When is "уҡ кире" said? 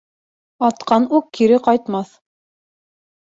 1.17-1.59